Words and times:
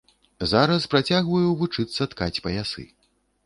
Зараз 0.53 0.87
працягваю 0.93 1.47
вучыцца 1.61 2.11
ткаць 2.15 2.33
паясы. 2.49 2.91